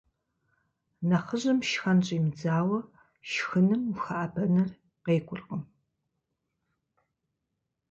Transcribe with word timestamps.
Нэхъыжьым 1.09 1.59
шхэн 1.69 1.99
щӏимыдзауэ 2.07 2.79
шхыным 3.31 3.81
ухэӏэбэныр 3.91 4.69
къеукӏуркъым. 5.03 5.63